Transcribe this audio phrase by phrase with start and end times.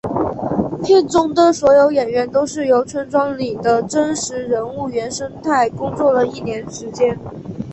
[0.83, 7.15] 片中的所有演员都是由村庄里的真实人物原生态工作了一年时间。